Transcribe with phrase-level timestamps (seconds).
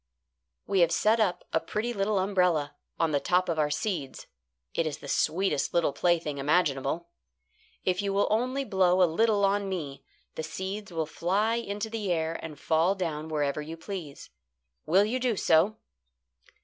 [0.65, 4.25] "We have set up a pretty little umbrella on the top of our seeds.
[4.73, 7.09] It is the sweetest little plaything imaginable.
[7.85, 10.03] If you will only blow a little on me,
[10.33, 14.31] the seeds will fly into the air and fall down wherever you please.
[14.87, 15.77] Will you do so?"